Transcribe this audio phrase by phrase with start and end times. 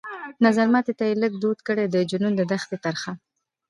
[0.45, 3.11] نظرمات ته يې لږ دود کړى د جنون د دښتي ترخه